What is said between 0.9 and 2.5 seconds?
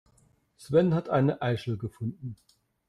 hat eine Eichel gefunden.